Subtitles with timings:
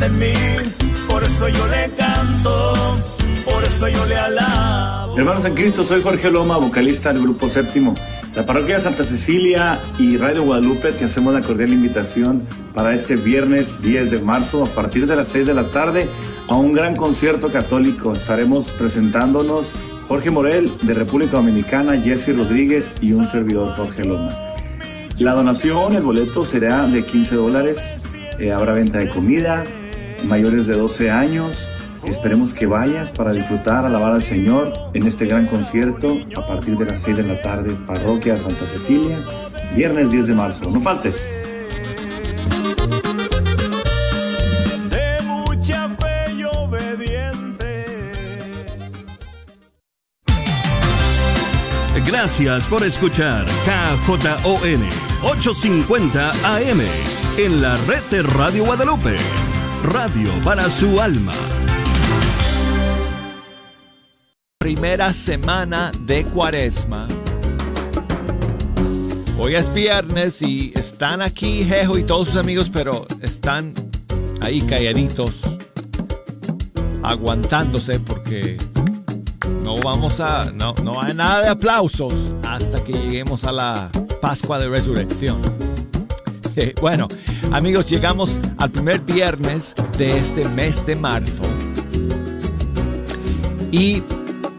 [0.00, 0.32] en mí,
[1.06, 2.98] por eso yo le canto,
[3.44, 5.16] por eso yo le alabo.
[5.16, 7.94] Hermanos en Cristo, soy Jorge Loma, vocalista del Grupo Séptimo.
[8.34, 12.42] La parroquia de Santa Cecilia y Radio Guadalupe te hacemos la cordial invitación
[12.74, 16.08] para este viernes 10 de marzo a partir de las 6 de la tarde
[16.48, 18.14] a un gran concierto católico.
[18.14, 19.74] Estaremos presentándonos
[20.08, 24.36] Jorge Morel de República Dominicana, Jesse Rodríguez y un servidor Jorge Loma.
[25.18, 28.00] La donación, el boleto será de 15 dólares.
[28.40, 29.62] Eh, habrá venta de comida,
[30.26, 31.70] mayores de 12 años.
[32.04, 36.84] Esperemos que vayas para disfrutar, alabar al Señor en este gran concierto a partir de
[36.84, 39.18] las 6 de la tarde, Parroquia Santa Cecilia,
[39.74, 40.70] viernes 10 de marzo.
[40.70, 41.16] No faltes.
[44.90, 47.84] De mucha fe y obediente.
[52.06, 54.82] Gracias por escuchar KJON
[55.22, 56.80] 850 AM
[57.38, 59.16] en la red de Radio Guadalupe.
[59.84, 61.34] Radio para su alma.
[64.58, 67.06] Primera semana de cuaresma.
[69.38, 73.74] Hoy es viernes y están aquí Jejo y todos sus amigos, pero están
[74.40, 75.42] ahí calladitos,
[77.02, 78.56] aguantándose porque
[79.62, 82.14] no vamos a, no, no hay nada de aplausos
[82.48, 83.90] hasta que lleguemos a la
[84.22, 85.42] Pascua de Resurrección.
[86.80, 87.08] Bueno,
[87.52, 91.42] amigos, llegamos al primer viernes de este mes de marzo.
[93.70, 94.02] Y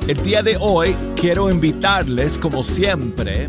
[0.07, 3.47] el día de hoy quiero invitarles, como siempre,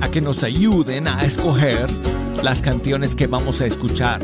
[0.00, 1.88] a que nos ayuden a escoger
[2.42, 4.20] las canciones que vamos a escuchar.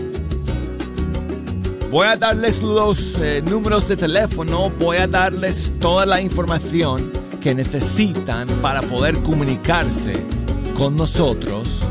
[1.91, 7.55] Voy a darles los eh, números de teléfono, voy a darles toda la información que
[7.55, 10.13] necesitan para poder comunicarse
[10.77, 11.88] con nosotros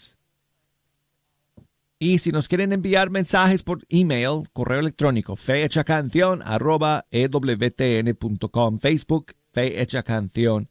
[2.01, 10.03] Y si nos quieren enviar mensajes por email, correo electrónico, fehechacanción arroba ewtn.com, Facebook, Fehecha
[10.05, 10.69] Canción,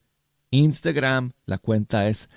[0.51, 2.29] Instagram, la cuenta es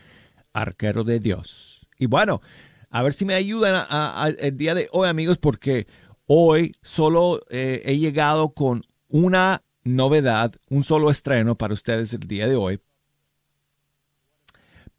[0.53, 1.87] Arquero de Dios.
[1.99, 2.41] Y bueno,
[2.89, 5.87] a ver si me ayudan a- a- el día de hoy, amigos, porque
[6.27, 12.49] hoy solo eh, he llegado con una novedad, un solo estreno para ustedes el día
[12.49, 12.81] de hoy.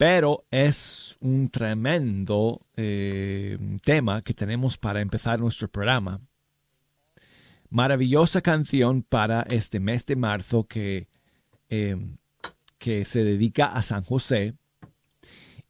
[0.02, 6.20] Pero es un tremendo eh, tema que tenemos para empezar nuestro programa.
[7.70, 11.08] Maravillosa canción para este mes de marzo que,
[11.70, 11.98] eh,
[12.80, 14.56] que se dedica a San José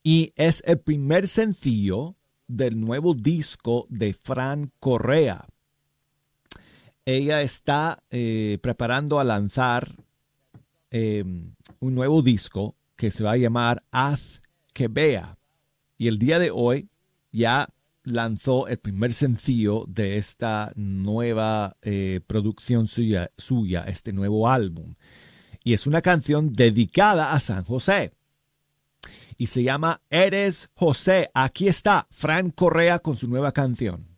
[0.01, 2.15] y es el primer sencillo
[2.47, 5.45] del nuevo disco de Fran Correa.
[7.03, 9.93] Ella está eh, preparando a lanzar
[10.89, 11.21] eh,
[11.81, 15.39] un nuevo disco que se va a llamar Haz que vea.
[15.97, 16.87] Y el día de hoy
[17.31, 17.67] ya
[18.03, 24.93] lanzó el primer sencillo de esta nueva eh, producción suya, suya, este nuevo álbum.
[25.63, 28.13] Y es una canción dedicada a San José
[29.35, 31.31] y se llama Eres José.
[31.33, 34.10] Aquí está Fran Correa con su nueva canción.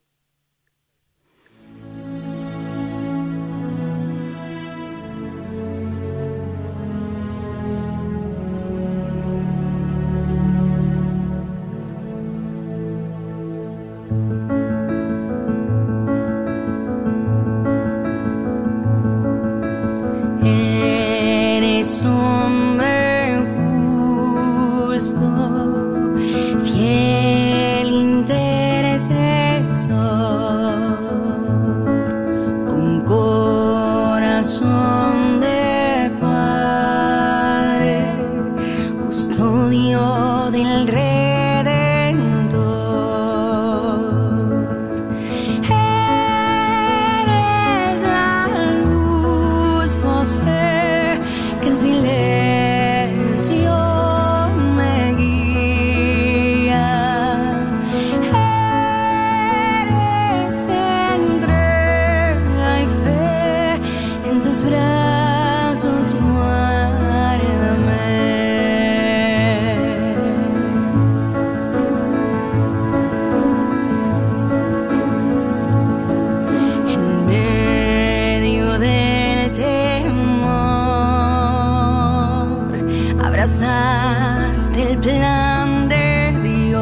[83.63, 86.80] cosas del plan de Dios.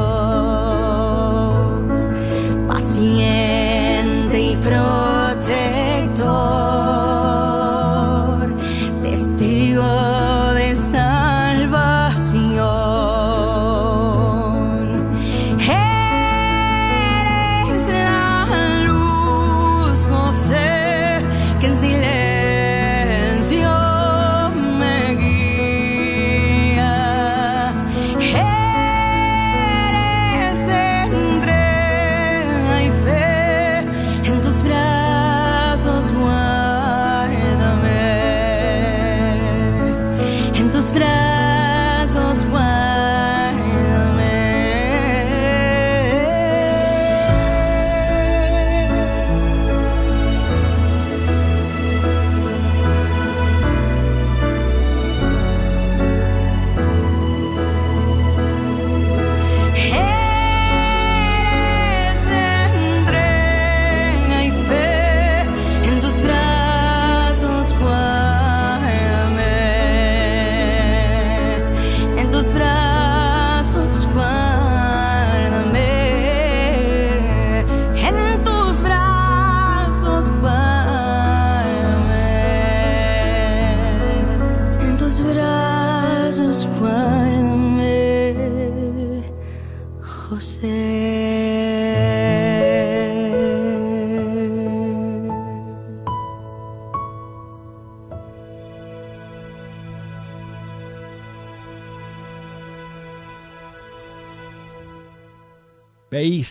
[2.67, 3.50] Paciencia.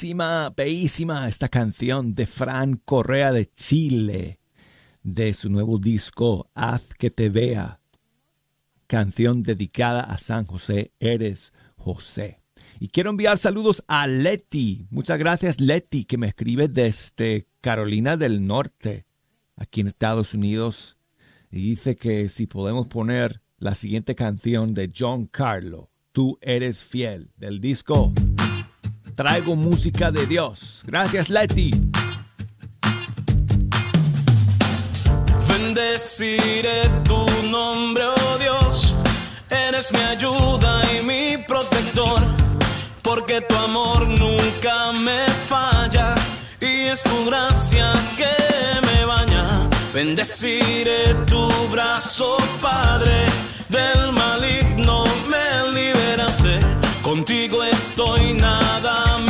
[0.00, 4.40] Bellísima, bellísima esta canción de Fran Correa de Chile,
[5.02, 7.80] de su nuevo disco Haz que te vea,
[8.86, 12.40] canción dedicada a San José, eres José.
[12.78, 14.86] Y quiero enviar saludos a Leti.
[14.88, 19.04] Muchas gracias Leti, que me escribe desde Carolina del Norte,
[19.54, 20.96] aquí en Estados Unidos.
[21.50, 27.30] Y dice que si podemos poner la siguiente canción de John Carlo, Tú eres fiel,
[27.36, 28.12] del disco
[29.20, 30.80] Traigo música de Dios.
[30.86, 31.72] Gracias Leti.
[35.46, 38.94] Bendeciré tu nombre, oh Dios,
[39.50, 42.18] eres mi ayuda y mi protector,
[43.02, 46.14] porque tu amor nunca me falla
[46.58, 49.68] y es tu gracia que me baña.
[49.92, 53.26] Bendeciré tu brazo, Padre,
[53.68, 55.04] del maligno
[57.10, 59.29] contigo estoy nada me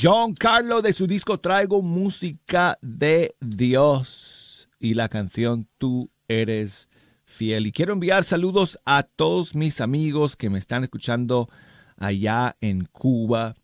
[0.00, 6.88] John Carlo de su disco Traigo Música de Dios y la canción Tú eres
[7.24, 7.66] fiel.
[7.66, 11.48] Y quiero enviar saludos a todos mis amigos que me están escuchando
[11.96, 13.56] allá en Cuba,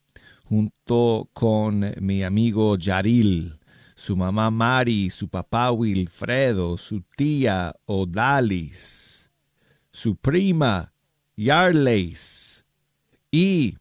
[0.42, 3.60] junto con mi amigo Yaril,
[3.94, 9.30] su mamá Mari, su papá Wilfredo, su tía Odalis,
[9.92, 10.92] su prima
[11.36, 12.64] Yarleys
[13.30, 13.76] y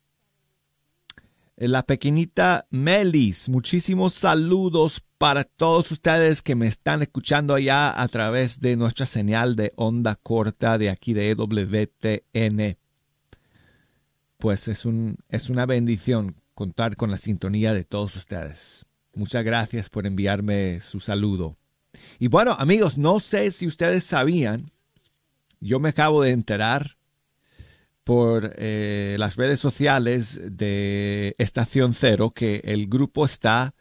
[1.56, 3.50] la pequeñita Melis.
[3.50, 9.56] Muchísimos saludos para todos ustedes que me están escuchando allá a través de nuestra señal
[9.56, 12.78] de onda corta de aquí de EWTN.
[14.38, 18.86] Pues es, un, es una bendición contar con la sintonía de todos ustedes.
[19.14, 21.56] Muchas gracias por enviarme su saludo.
[22.20, 24.72] Y bueno, amigos, no sé si ustedes sabían,
[25.60, 26.98] yo me acabo de enterar
[28.04, 33.76] por eh, las redes sociales de Estación Cero que el grupo está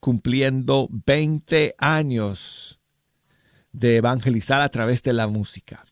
[0.00, 2.80] cumpliendo 20 años
[3.72, 5.84] de evangelizar a través de la música.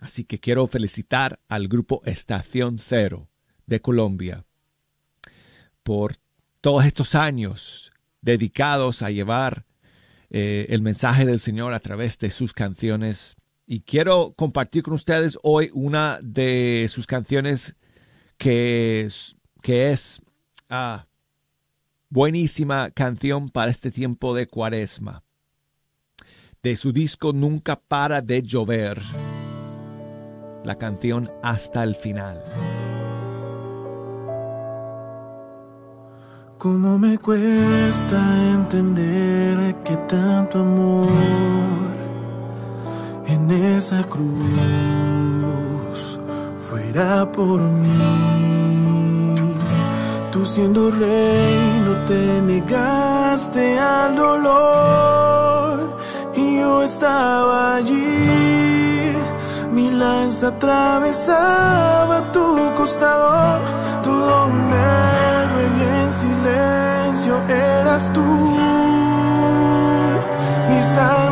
[0.00, 3.28] Así que quiero felicitar al grupo Estación Cero
[3.66, 4.44] de Colombia
[5.82, 6.16] por
[6.60, 9.66] todos estos años dedicados a llevar
[10.30, 13.36] eh, el mensaje del Señor a través de sus canciones.
[13.72, 17.74] Y quiero compartir con ustedes hoy una de sus canciones
[18.36, 20.20] que es, que es
[20.68, 21.06] ah,
[22.10, 25.22] buenísima canción para este tiempo de cuaresma.
[26.62, 29.00] De su disco Nunca para de llover.
[30.66, 32.44] La canción Hasta el final.
[36.58, 41.21] Cómo me cuesta entender que tanto amor
[43.82, 44.38] esa cruz
[46.56, 47.98] fuera por mí.
[50.30, 55.96] Tú siendo rey no te negaste al dolor
[56.32, 59.16] y yo estaba allí.
[59.72, 62.46] Mi lanza atravesaba tu
[62.76, 63.58] costado,
[64.04, 68.28] tu héroe y en silencio eras tú,
[70.68, 71.31] mi salvador.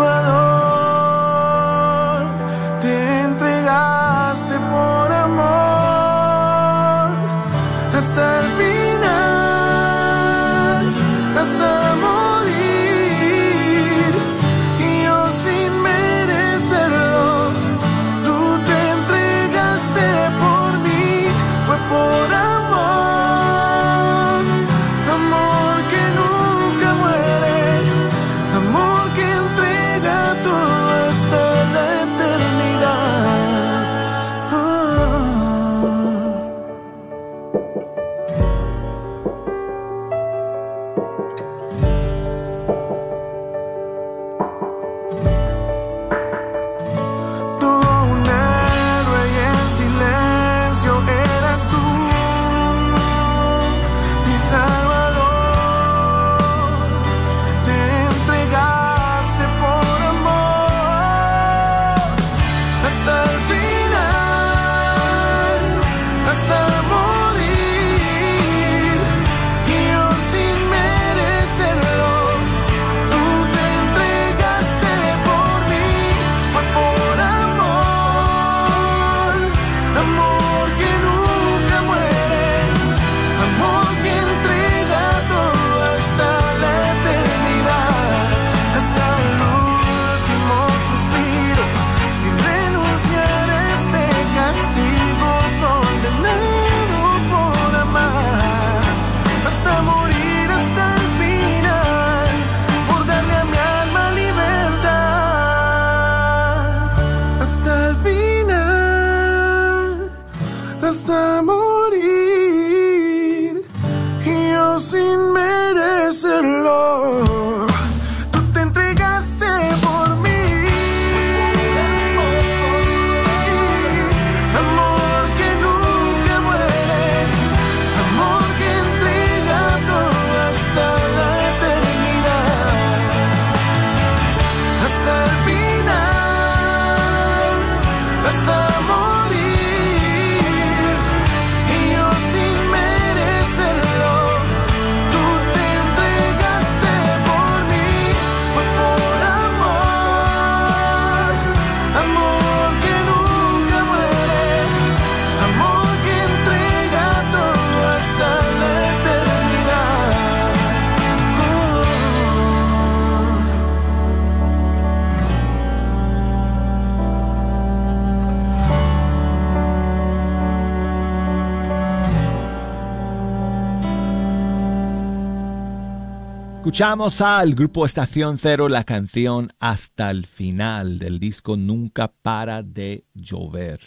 [176.80, 183.04] Escuchamos al grupo Estación Cero la canción Hasta el final del disco Nunca para de
[183.12, 183.80] llover.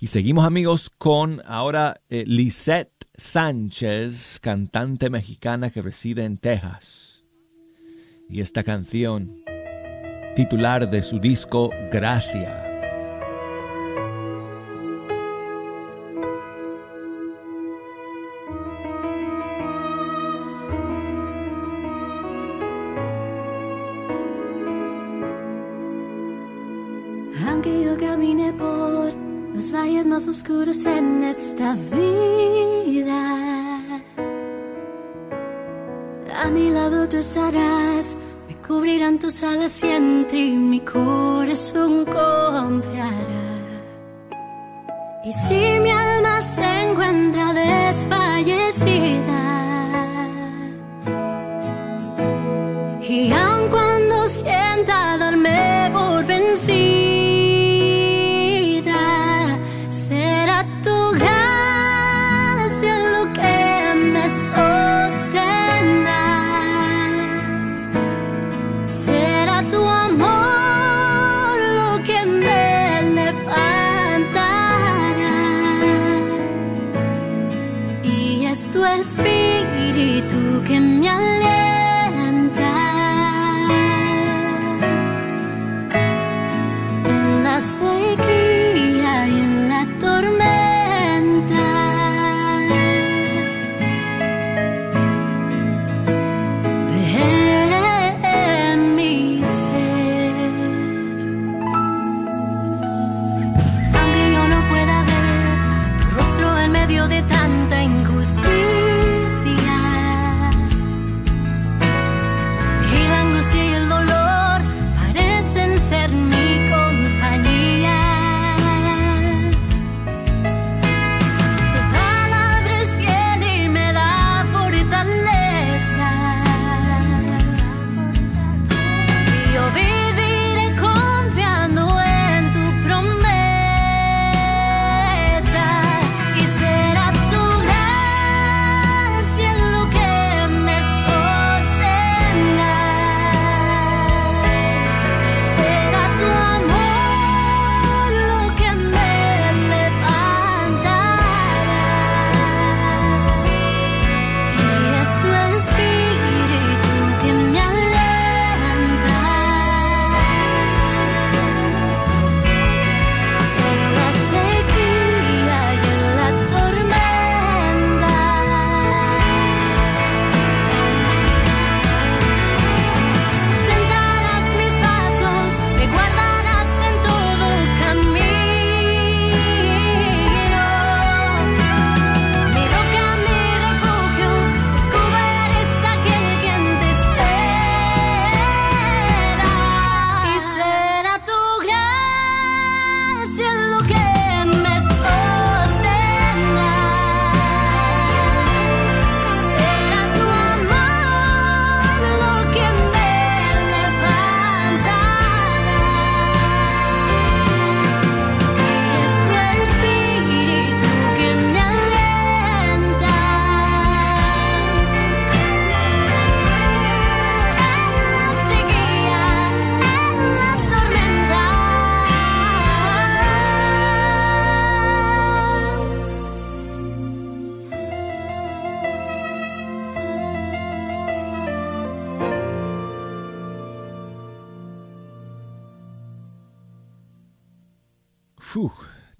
[0.00, 7.22] Y seguimos amigos con ahora eh, Lisette Sánchez, cantante mexicana que reside en Texas.
[8.28, 9.30] Y esta canción,
[10.34, 12.59] titular de su disco Gracia.
[30.86, 33.22] En esta vida,
[36.42, 38.16] a mi lado tú estarás,
[38.48, 43.46] me cubrirán tus alas y en ti mi corazón confiará.
[45.24, 49.39] Y si mi alma se encuentra desfallecida,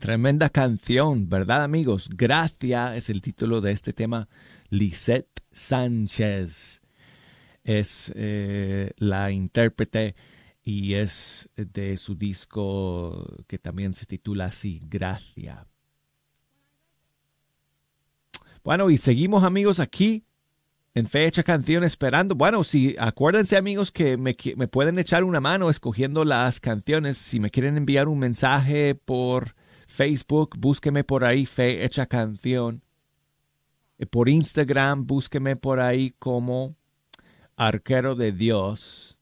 [0.01, 2.09] Tremenda canción, ¿verdad amigos?
[2.09, 4.29] Gracia es el título de este tema.
[4.71, 6.83] Lisette Sánchez
[7.63, 10.17] es eh, la intérprete
[10.65, 15.65] y es de su disco que también se titula así, Gracia.
[18.65, 20.25] Bueno, y seguimos amigos aquí
[20.95, 22.35] en Fecha Canción esperando.
[22.35, 27.17] Bueno, si acuérdense amigos que me, me pueden echar una mano escogiendo las canciones.
[27.19, 29.55] Si me quieren enviar un mensaje por
[29.87, 32.83] Facebook, búsqueme por ahí Fe Hecha Canción.
[33.99, 36.77] Eh, Por Instagram, búsqueme por ahí como
[37.57, 39.19] Arquero de Dios.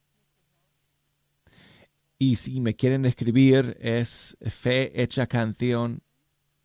[2.18, 6.02] Y si me quieren escribir es Fe Hecha Canción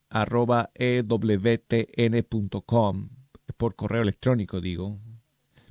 [0.09, 1.23] arroba ewtn.com
[3.57, 4.99] por correo electrónico digo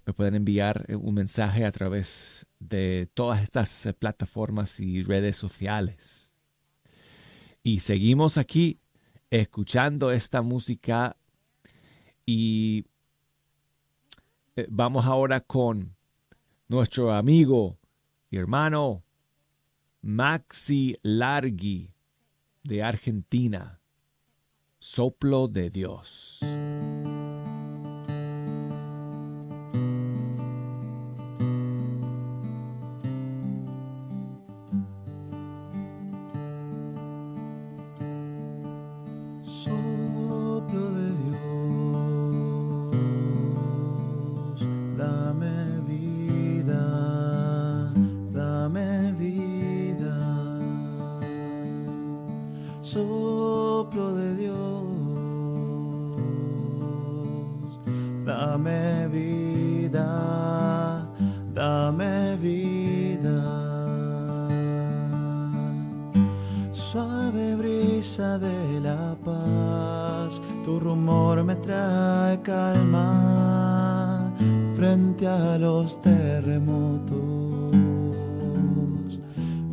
[0.05, 5.37] me pueden enviar eh, un mensaje a través de todas estas eh, plataformas y redes
[5.37, 6.31] sociales
[7.63, 8.81] y seguimos aquí
[9.31, 11.17] escuchando esta música
[12.27, 12.85] y
[14.57, 15.97] eh, vamos ahora con
[16.69, 17.79] nuestro amigo
[18.31, 19.03] y hermano
[20.03, 21.95] Maxi Largi
[22.65, 23.83] de Argentina
[24.79, 26.41] Soplo de Dios.
[58.25, 61.09] Dame vida,
[61.53, 63.43] dame vida.
[66.71, 74.33] Suave brisa de la paz, tu rumor me trae calma
[74.77, 77.73] frente a los terremotos.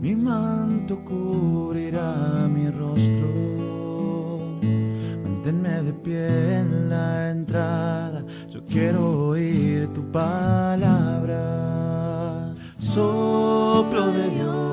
[0.02, 3.28] Mi manto cubrirá mi rostro.
[5.24, 8.26] Manténme de pie en la entrada
[8.70, 11.42] Quiero oír tu palabra,
[12.80, 14.69] soplo de Dios.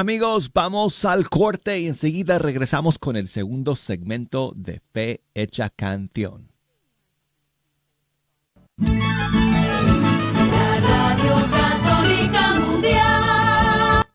[0.00, 6.52] Amigos, vamos al corte y enseguida regresamos con el segundo segmento de Fe Hecha Canción.
[8.76, 8.86] La
[10.78, 14.06] Radio Católica Mundial.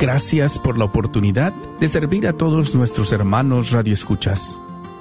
[0.00, 4.58] gracias por la oportunidad de servir a todos nuestros hermanos radioescuchas.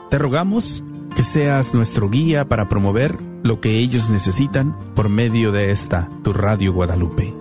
[0.10, 0.84] Te rogamos
[1.16, 6.34] que seas nuestro guía para promover lo que ellos necesitan por medio de esta, tu
[6.34, 7.34] Radio Guadalupe.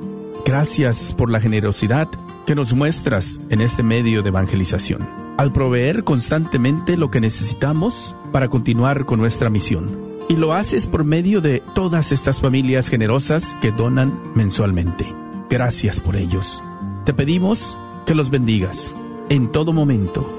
[0.47, 2.09] Gracias por la generosidad
[2.47, 5.01] que nos muestras en este medio de evangelización,
[5.37, 9.91] al proveer constantemente lo que necesitamos para continuar con nuestra misión.
[10.29, 15.13] Y lo haces por medio de todas estas familias generosas que donan mensualmente.
[15.51, 16.63] Gracias por ellos.
[17.09, 18.95] Te pedimos que los bendigas
[19.31, 20.31] en todo momento.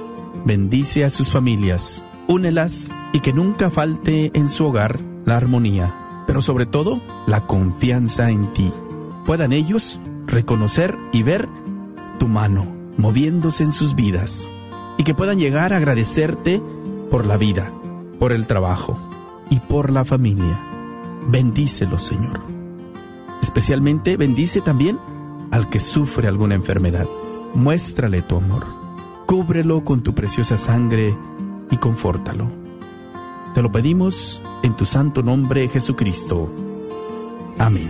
[0.46, 5.92] Bendice a sus familias, únelas y que nunca falte en su hogar la armonía,
[6.28, 8.72] pero sobre todo la confianza en ti.
[9.26, 11.50] Puedan ellos reconocer y ver
[12.20, 14.48] tu mano moviéndose en sus vidas
[15.00, 16.62] y que puedan llegar a agradecerte
[17.10, 17.74] por la vida,
[18.20, 18.96] por el trabajo
[19.50, 20.60] y por la familia.
[21.30, 22.42] Bendícelo, Señor.
[23.42, 25.00] Especialmente bendice también
[25.52, 27.08] al que sufre alguna enfermedad.
[27.54, 28.66] Muéstrale tu amor.
[29.26, 31.16] Cúbrelo con tu preciosa sangre
[31.72, 32.48] y confórtalo.
[33.54, 36.50] Te lo pedimos en tu santo nombre, Jesucristo.
[37.58, 37.90] Amén.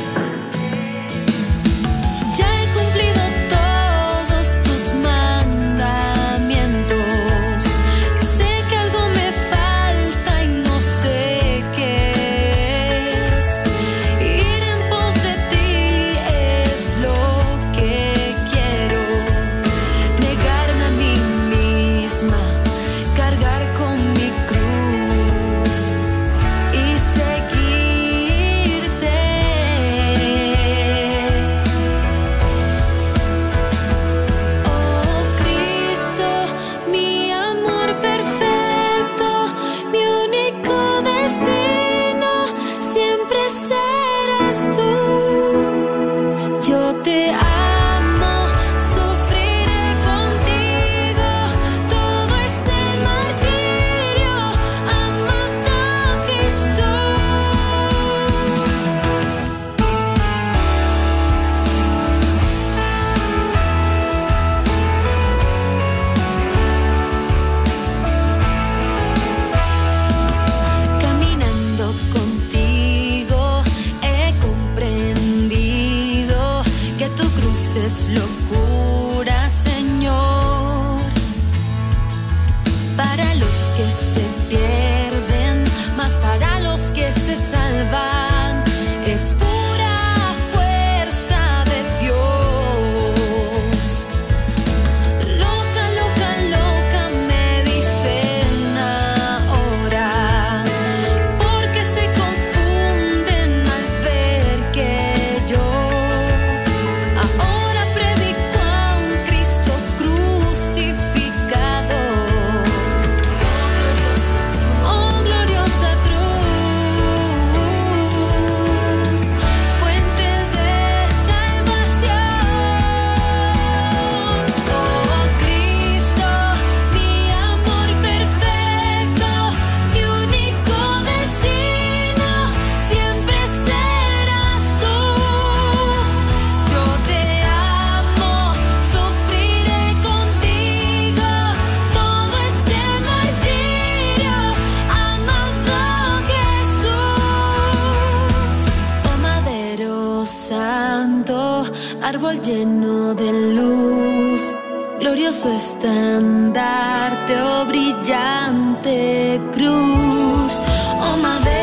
[152.03, 154.55] Árbol lleno de luz,
[154.99, 160.61] glorioso estandarte, oh brillante cruz.
[160.99, 161.62] Oh madero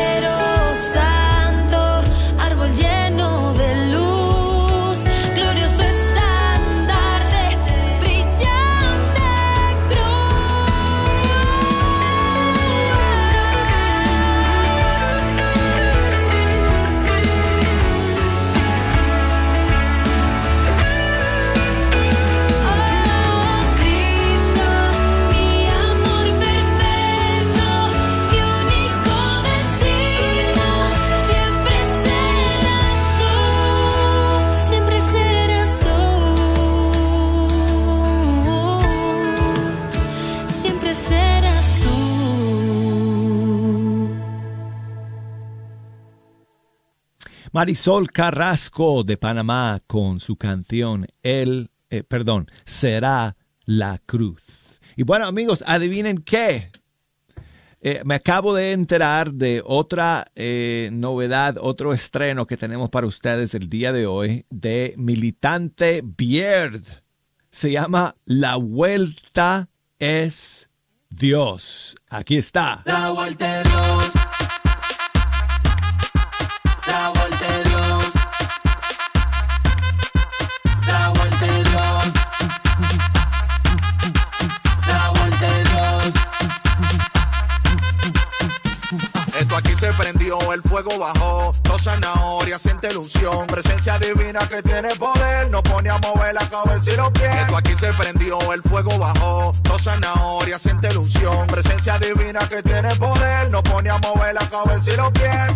[47.53, 53.35] Marisol Carrasco de Panamá con su canción El, eh, perdón, será
[53.65, 54.41] la cruz.
[54.95, 56.71] Y bueno amigos, adivinen qué.
[57.81, 63.53] Eh, me acabo de enterar de otra eh, novedad, otro estreno que tenemos para ustedes
[63.53, 66.83] el día de hoy de Militante Beard.
[67.49, 69.67] Se llama La Vuelta
[69.99, 70.69] es
[71.09, 71.97] Dios.
[72.09, 72.81] Aquí está.
[72.85, 74.20] La vuelta de Dios.
[90.53, 95.89] El fuego bajó, dos zanahorias siente la unción, presencia divina que tiene poder, nos pone
[95.89, 97.35] a mover la cabeza y los pies.
[97.41, 102.63] Esto aquí se prendió, el fuego bajó, dos zanahorias siente la unción, presencia divina que
[102.63, 105.50] tiene poder, nos pone a mover la cabeza y los pies.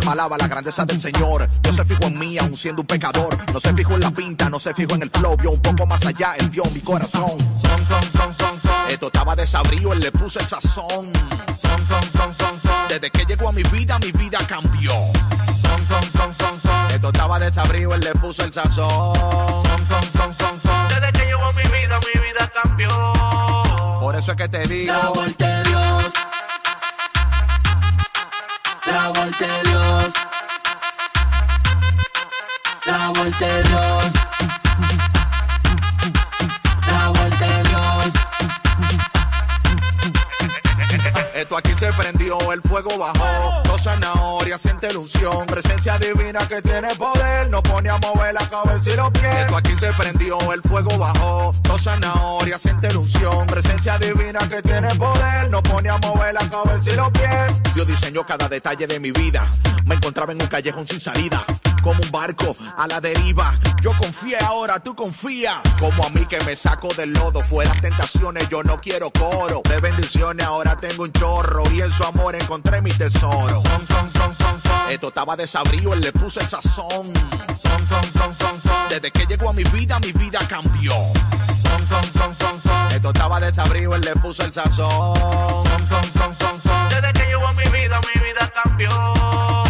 [0.00, 1.46] Alma alaba la grandeza del Señor.
[1.62, 3.36] Dios se fijó en mí, aún siendo un pecador.
[3.52, 5.36] No se fijó en la pinta, no se fijó en el flow.
[5.36, 7.38] Vio un poco más allá, él vio mi corazón.
[7.60, 8.72] Son, son, son, son, son.
[8.88, 11.12] Esto estaba desabrido, él le puso el sazón.
[11.60, 12.88] Son, son, son, son, son.
[12.88, 14.92] Desde que llegó a mi vida, mi vida cambió.
[14.92, 16.90] Son, son, son, son, son.
[16.90, 18.78] Esto estaba desabrido, él le puso el sazón.
[18.78, 20.88] Son, son, son, son, son.
[20.88, 22.88] Desde que llegó a mi vida, mi vida cambió.
[24.00, 24.94] Por eso es que te digo.
[24.94, 26.04] La vuelta Dios.
[28.90, 30.12] La vuelta Dios.
[32.86, 33.08] La
[33.62, 35.09] Dios.
[41.40, 43.62] Esto aquí se prendió, el fuego bajó.
[43.64, 45.46] Dos zanahorias, siente la unción.
[45.46, 47.48] Presencia divina que tiene poder.
[47.48, 49.34] No pone a mover la cabeza y los pies.
[49.36, 51.54] Esto aquí se prendió, el fuego bajó.
[51.62, 53.46] Dos zanahorias, siente la unción.
[53.46, 55.48] Presencia divina que tiene poder.
[55.48, 57.74] No pone a mover la cabeza y los pies.
[57.74, 59.48] Dios diseñó cada detalle de mi vida.
[59.86, 61.42] Me encontraba en un callejón sin salida.
[61.82, 63.54] Como un barco a la deriva.
[63.80, 65.62] Yo confié ahora, tú confía.
[65.78, 67.40] Como a mí que me saco del lodo.
[67.40, 69.62] Fuera tentaciones, yo no quiero coro.
[69.66, 71.29] De bendiciones ahora tengo un chorro.
[71.72, 73.62] Y en su amor encontré mi tesoro.
[73.62, 74.90] Son, son, son, son, son.
[74.90, 77.12] Esto estaba desabrido, él le puso el sazón.
[77.62, 78.88] Son, son, son, son, son.
[78.88, 80.92] Desde que llegó a mi vida, mi vida cambió.
[81.62, 82.92] Son, son, son, son, son.
[82.92, 85.16] Esto estaba desabrido, él le puso el sazón.
[85.16, 86.88] Son, son, son, son, son.
[86.88, 89.69] Desde que llegó a mi vida, mi vida cambió.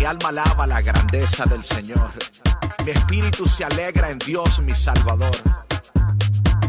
[0.00, 2.10] Mi alma alaba la grandeza del Señor.
[2.86, 5.36] Mi espíritu se alegra en Dios, mi Salvador.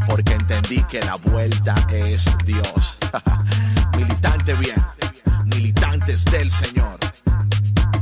[0.06, 2.98] Porque entendí que la vuelta es Dios.
[3.98, 4.86] Militante bien,
[5.46, 7.00] militantes del Señor.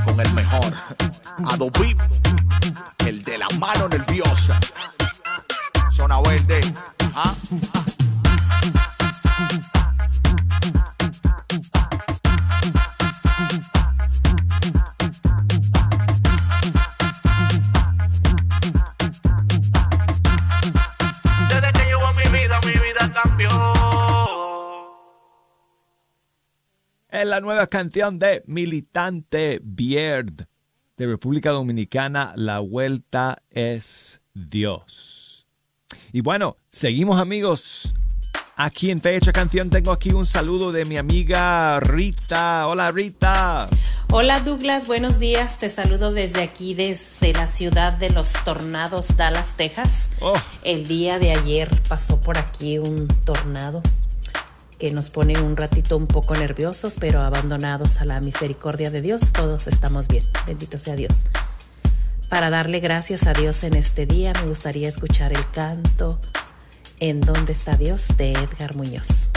[0.04, 0.74] Con el mejor.
[1.46, 1.96] Adobe,
[3.06, 4.60] el de la mano nerviosa.
[5.92, 6.60] Zona verde.
[7.14, 7.36] ¿ah?
[27.20, 30.44] Es la nueva canción de Militante Bierd
[30.96, 35.46] de República Dominicana, La Vuelta es Dios.
[36.14, 37.94] Y bueno, seguimos amigos.
[38.56, 42.68] Aquí en Fecha Canción tengo aquí un saludo de mi amiga Rita.
[42.68, 43.68] Hola Rita.
[44.12, 45.60] Hola Douglas, buenos días.
[45.60, 50.10] Te saludo desde aquí, desde la ciudad de los tornados, Dallas, Texas.
[50.22, 50.36] Oh.
[50.64, 53.84] El día de ayer pasó por aquí un tornado
[54.80, 59.34] que nos pone un ratito un poco nerviosos, pero abandonados a la misericordia de Dios,
[59.34, 60.24] todos estamos bien.
[60.48, 61.16] Bendito sea Dios.
[62.30, 66.20] Para darle gracias a Dios en este día, me gustaría escuchar el canto
[67.00, 69.30] En dónde está Dios de Edgar Muñoz.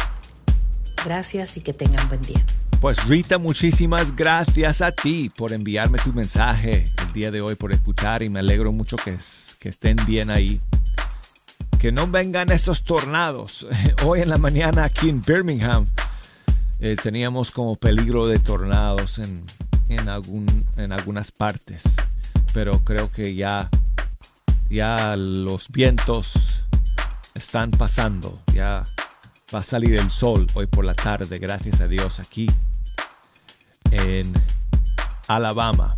[1.05, 2.45] Gracias y que tengan buen día.
[2.81, 7.73] Pues Rita, muchísimas gracias a ti por enviarme tu mensaje el día de hoy, por
[7.73, 9.17] escuchar y me alegro mucho que,
[9.59, 10.61] que estén bien ahí.
[11.83, 13.67] Que no vengan esos tornados.
[14.07, 15.85] Hoy en la mañana aquí en Birmingham
[16.79, 19.45] eh, teníamos como peligro de tornados en,
[19.89, 21.83] en, algún, en algunas partes,
[22.55, 23.69] pero creo que ya,
[24.71, 26.63] ya los vientos
[27.35, 28.85] están pasando, ya
[29.53, 32.47] va a salir el sol hoy por la tarde, gracias a Dios, aquí
[33.91, 34.33] en
[35.27, 35.97] Alabama.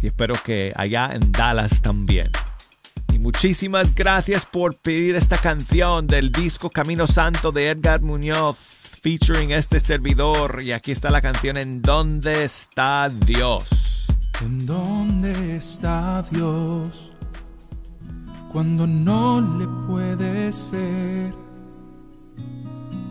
[0.00, 2.30] Y espero que allá en Dallas también.
[3.18, 8.56] Muchísimas gracias por pedir esta canción del disco Camino Santo de Edgar Muñoz,
[9.02, 10.62] featuring este servidor.
[10.62, 14.06] Y aquí está la canción En dónde está Dios.
[14.40, 17.12] ¿En dónde está Dios
[18.52, 21.34] cuando no le puedes ver?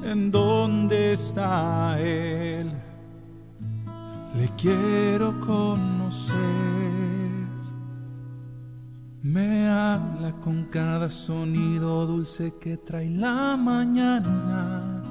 [0.04, 2.72] ¿En dónde está Él?
[4.36, 6.87] Le quiero conocer.
[9.30, 15.04] Me habla con cada sonido dulce que trae la mañana.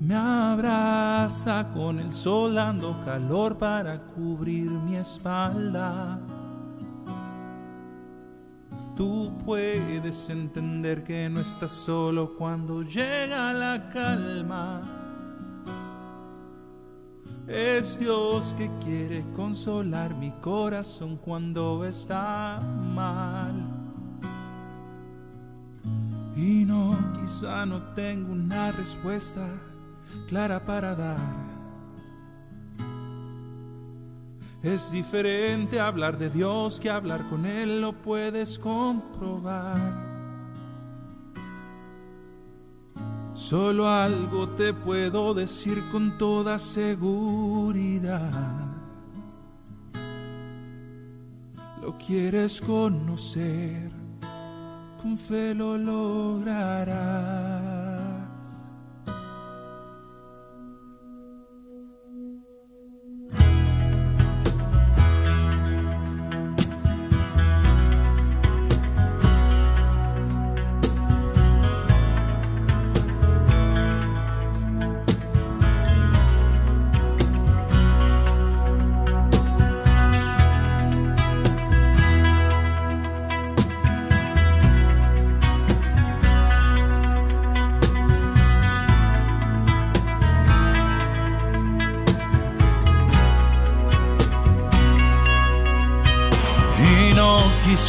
[0.00, 6.18] Me abraza con el sol dando calor para cubrir mi espalda.
[8.96, 15.03] Tú puedes entender que no estás solo cuando llega la calma.
[17.46, 23.52] Es Dios que quiere consolar mi corazón cuando está mal.
[26.34, 29.46] Y no, quizá no tengo una respuesta
[30.26, 31.54] clara para dar.
[34.62, 40.13] Es diferente hablar de Dios que hablar con Él, lo puedes comprobar.
[43.44, 48.22] Solo algo te puedo decir con toda seguridad.
[51.82, 53.90] Lo quieres conocer,
[55.02, 56.64] con fe lo lograrás.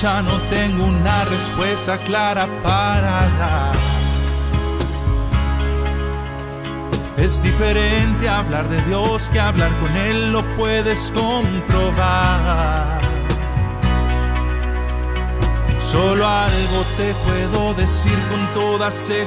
[0.06, 3.76] Quizá no tengo una respuesta clara para dar.
[7.18, 13.02] Es diferente hablar de Dios que hablar con Él, lo puedes comprobar.
[15.82, 19.24] Solo algo te puedo decir con toda seguridad.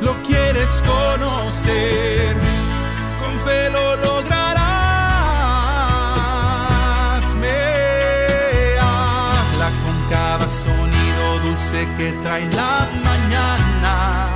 [0.00, 2.34] Lo quieres conocer,
[3.20, 4.11] con fe lo
[11.72, 14.28] dulce que trae la mañana.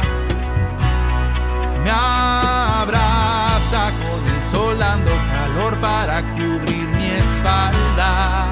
[1.85, 8.49] Me abraza con el sol dando calor para cubrir mi espalda.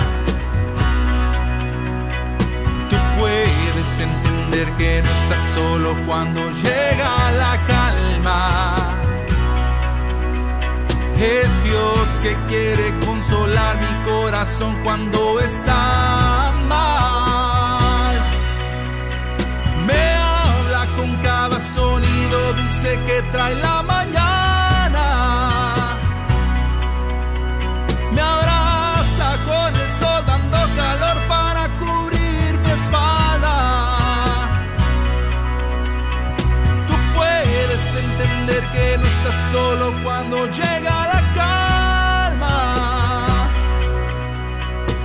[2.90, 8.74] Tú puedes entender que no estás solo cuando llega la calma.
[11.18, 16.93] Es Dios que quiere consolar mi corazón cuando está mal.
[21.54, 25.06] Cada sonido dulce que trae la mañana.
[28.12, 33.56] Me abraza con el sol dando calor para cubrir mi espalda.
[36.88, 42.58] Tú puedes entender que no estás solo cuando llega la calma.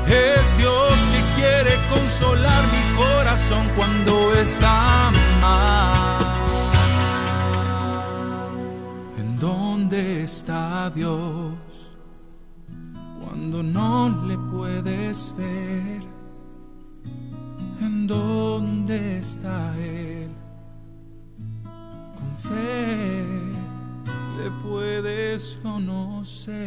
[0.07, 5.11] Es Dios que quiere consolar mi corazón cuando está
[10.99, 11.53] Dios
[13.21, 16.01] cuando no le puedes ver?
[17.79, 20.29] ¿En dónde está Él?
[22.17, 23.25] Con fe
[24.39, 26.59] le puedes conocer.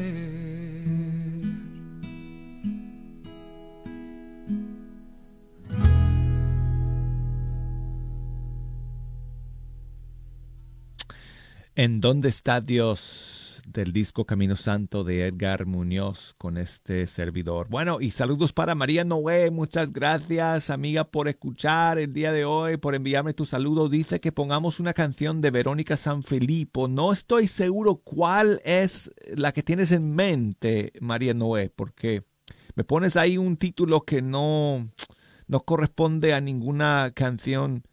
[11.74, 13.31] ¿En dónde está Dios?
[13.72, 17.68] Del disco Camino Santo de Edgar Muñoz con este servidor.
[17.68, 19.50] Bueno, y saludos para María Noé.
[19.50, 23.88] Muchas gracias, amiga, por escuchar el día de hoy, por enviarme tu saludo.
[23.88, 26.88] Dice que pongamos una canción de Verónica Sanfilippo.
[26.88, 32.24] No estoy seguro cuál es la que tienes en mente, María Noé, porque
[32.74, 34.90] me pones ahí un título que no,
[35.46, 37.84] no corresponde a ninguna canción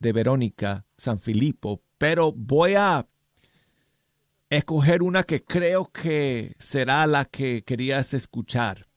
[0.00, 3.06] de Verónica Sanfilippo, pero voy a
[4.50, 8.88] escoger una que creo que será la que querías escuchar.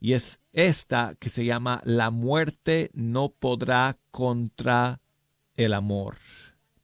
[0.00, 5.00] Y es esta que se llama La muerte no podrá contra
[5.56, 6.16] el amor.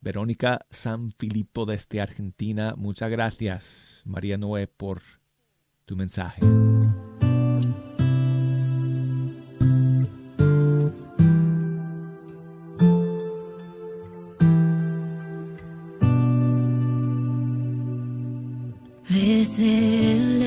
[0.00, 2.74] Verónica Sanfilippo desde Argentina.
[2.76, 5.00] Muchas gracias, María Noé, por
[5.86, 6.42] tu mensaje.
[19.14, 20.43] Desde el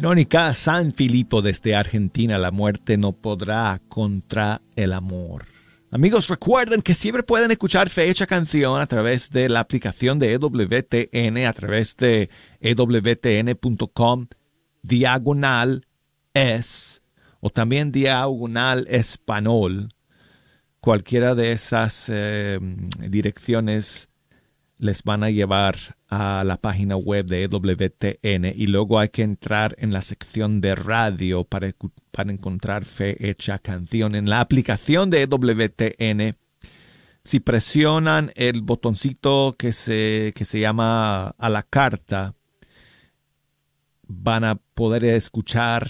[0.00, 5.46] Verónica San Filipo desde Argentina, la muerte no podrá contra el amor.
[5.90, 11.44] Amigos, recuerden que siempre pueden escuchar Fecha Canción a través de la aplicación de EWTN,
[11.44, 12.30] a través de
[12.60, 14.28] ewtn.com,
[14.82, 15.84] diagonal
[16.32, 17.02] es,
[17.40, 19.92] o también diagonal español.
[20.78, 22.60] Cualquiera de esas eh,
[23.00, 24.10] direcciones
[24.78, 29.74] les van a llevar a la página web de EWTN y luego hay que entrar
[29.78, 31.74] en la sección de radio para,
[32.10, 34.14] para encontrar Fe Hecha Canción.
[34.14, 36.36] En la aplicación de EWTN,
[37.24, 42.34] si presionan el botoncito que se, que se llama a la carta,
[44.06, 45.88] van a poder escuchar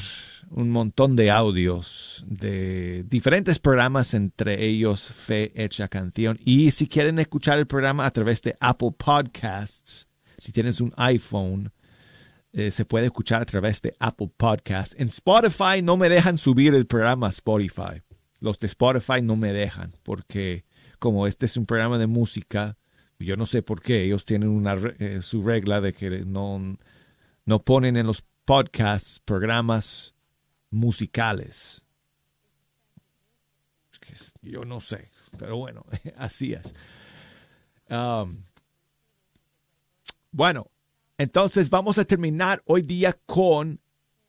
[0.51, 6.39] un montón de audios de diferentes programas, entre ellos Fe Hecha Canción.
[6.45, 11.73] Y si quieren escuchar el programa a través de Apple Podcasts, si tienes un iPhone,
[12.53, 14.95] eh, se puede escuchar a través de Apple Podcasts.
[14.99, 18.03] En Spotify no me dejan subir el programa Spotify.
[18.41, 20.65] Los de Spotify no me dejan porque
[20.99, 22.77] como este es un programa de música,
[23.19, 26.79] yo no sé por qué ellos tienen una eh, su regla de que no,
[27.45, 30.15] no ponen en los podcasts programas
[30.71, 31.83] musicales.
[34.43, 35.85] Yo no sé, pero bueno,
[36.17, 36.75] así es.
[37.91, 38.43] Um,
[40.31, 40.71] bueno,
[41.17, 43.81] entonces vamos a terminar hoy día con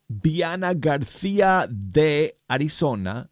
[0.08, 3.30] Viana García de Arizona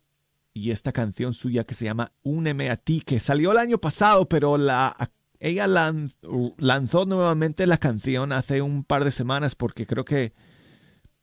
[0.53, 4.27] y esta canción suya que se llama Úneme a ti, que salió el año pasado,
[4.27, 6.13] pero la, ella lan-
[6.57, 10.33] lanzó nuevamente la canción hace un par de semanas porque creo que,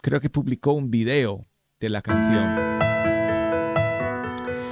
[0.01, 1.47] creo que publicó un video
[1.85, 2.47] de la canción.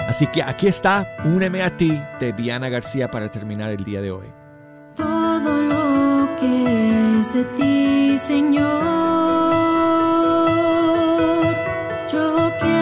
[0.08, 4.10] Así que aquí está Úneme a ti de Viana García para terminar el día de
[4.10, 4.26] hoy.
[4.96, 8.82] todo lo que es de ti, Señor.
[12.12, 12.81] Yo quiero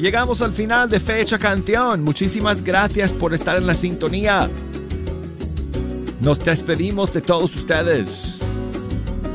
[0.00, 2.02] Llegamos al final de Fecha Canción.
[2.02, 4.48] Muchísimas gracias por estar en la sintonía.
[6.22, 8.38] Nos despedimos de todos ustedes.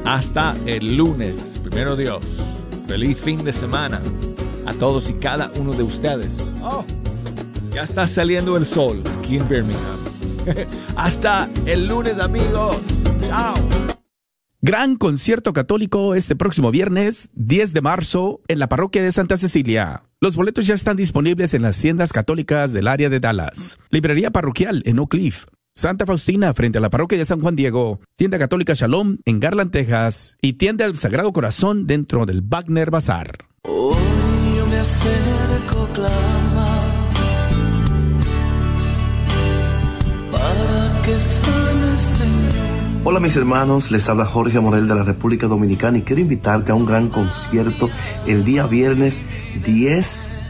[0.06, 1.62] Hasta el lunes.
[1.64, 2.26] Primero Dios.
[2.88, 4.02] Feliz fin de semana
[4.66, 6.44] a todos y cada uno de ustedes.
[6.64, 6.84] Oh,
[7.72, 10.00] ya está saliendo el sol aquí en Birmingham.
[10.96, 12.78] Hasta el lunes, amigos.
[13.28, 13.54] Chao.
[14.68, 20.06] Gran concierto católico este próximo viernes 10 de marzo en la parroquia de Santa Cecilia.
[20.20, 23.78] Los boletos ya están disponibles en las tiendas católicas del área de Dallas.
[23.92, 25.46] Librería parroquial en Oak Cliff.
[25.76, 29.70] Santa Faustina frente a la parroquia de San Juan Diego, tienda católica Shalom en Garland,
[29.70, 33.46] Texas y tienda del Sagrado Corazón dentro del Wagner Bazar.
[33.62, 33.96] Hoy
[34.58, 36.36] yo me acerco, clama.
[43.08, 46.76] Hola mis hermanos, les habla Jorge Morel de la República Dominicana y quiero invitarte a
[46.76, 47.88] un gran concierto
[48.26, 49.22] el día viernes
[49.64, 50.50] 10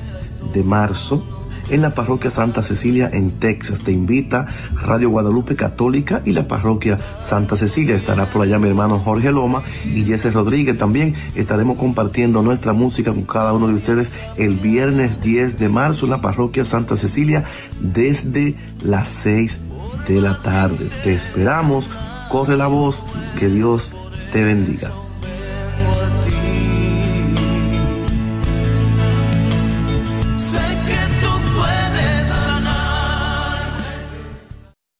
[0.54, 1.22] de marzo
[1.70, 3.84] en la parroquia Santa Cecilia en Texas.
[3.84, 7.94] Te invita Radio Guadalupe Católica y la parroquia Santa Cecilia.
[7.94, 10.78] Estará por allá mi hermano Jorge Loma y Jesse Rodríguez.
[10.78, 16.06] También estaremos compartiendo nuestra música con cada uno de ustedes el viernes 10 de marzo
[16.06, 17.44] en la parroquia Santa Cecilia
[17.82, 19.60] desde las 6
[20.08, 20.88] de la tarde.
[21.04, 21.90] Te esperamos.
[22.30, 23.04] Corre la voz.
[23.40, 23.94] Que Dios
[24.32, 24.92] te bendiga.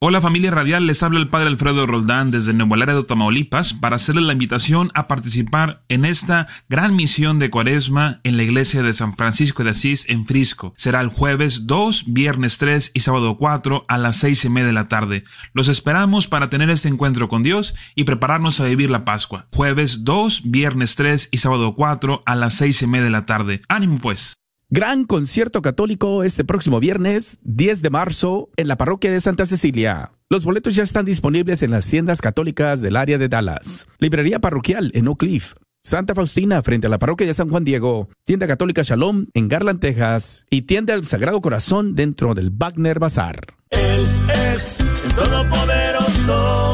[0.08, 4.26] Hola familia radial, les habla el padre Alfredo Roldán desde Nuevo Laredo, Tamaulipas, para hacerles
[4.26, 9.18] la invitación a participar en esta gran misión de cuaresma en la iglesia de San
[9.18, 10.76] Francisco de Asís en Frisco.
[10.78, 14.74] Será el jueves 2, viernes 3 y sábado 4 a las 6 y media de
[14.74, 15.24] la tarde.
[15.54, 19.48] Los esperamos para tener este encuentro con Dios y prepararnos a vivir la Pascua.
[19.54, 23.64] Jueves 2, viernes 3 y sábado 4 a las 6 y media de la tarde.
[23.70, 24.36] Ánimo pues.
[24.76, 30.12] Gran concierto católico este próximo viernes 10 de marzo en la parroquia de Santa Cecilia.
[30.30, 33.88] Los boletos ya están disponibles en las tiendas católicas del área de Dallas.
[34.00, 35.54] Librería parroquial en Oak Cliff.
[35.82, 39.80] Santa Faustina frente a la parroquia de San Juan Diego, tienda católica Shalom en Garland,
[39.80, 43.40] Texas y tienda del Sagrado Corazón dentro del Wagner Bazar.
[43.70, 44.06] Él
[44.54, 46.74] es el Todopoderoso,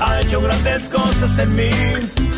[0.00, 1.70] ha hecho grandes cosas en mí,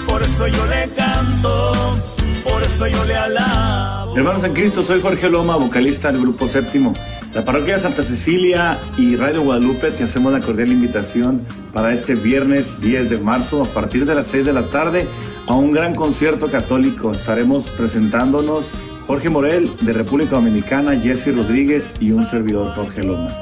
[0.07, 1.97] por eso yo le canto,
[2.45, 4.17] por eso yo le alabo.
[4.17, 6.95] Hermanos en Cristo, soy Jorge Loma, vocalista del Grupo Séptimo.
[7.33, 11.43] La parroquia de Santa Cecilia y Radio Guadalupe te hacemos la cordial invitación
[11.73, 15.09] para este viernes 10 de marzo a partir de las 6 de la tarde
[15.49, 17.13] a un gran concierto católico.
[17.13, 18.73] Estaremos presentándonos
[19.09, 23.37] Jorge Morel de República Dominicana, Jesse Rodríguez y un servidor Jorge Loma.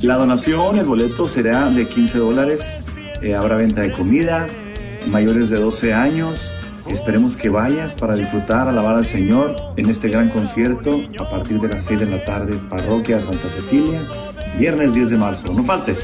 [0.00, 2.84] La donación, el boleto será de 15 dólares
[3.22, 4.46] eh, habrá venta de comida,
[5.06, 6.52] mayores de 12 años.
[6.88, 11.68] Esperemos que vayas para disfrutar, alabar al Señor en este gran concierto a partir de
[11.68, 14.02] las 6 de la tarde, Parroquia Santa Cecilia,
[14.58, 15.52] viernes 10 de marzo.
[15.52, 15.98] No faltes.